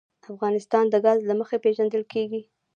افغانستان 0.33 0.85
د 0.89 0.95
ګاز 1.05 1.19
له 1.29 1.33
مخې 1.39 1.57
پېژندل 1.63 2.03
کېږي. 2.13 2.41